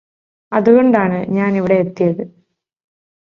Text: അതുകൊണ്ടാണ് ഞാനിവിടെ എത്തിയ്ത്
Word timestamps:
അതുകൊണ്ടാണ് 0.51 1.19
ഞാനിവിടെ 1.29 1.75
എത്തിയ്ത് 1.75 2.23